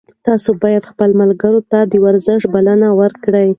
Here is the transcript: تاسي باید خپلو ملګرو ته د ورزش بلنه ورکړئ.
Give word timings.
تاسي 0.25 0.51
باید 0.63 0.83
خپلو 0.91 1.13
ملګرو 1.21 1.59
ته 1.71 1.79
د 1.91 1.93
ورزش 2.05 2.41
بلنه 2.53 2.87
ورکړئ. 3.01 3.49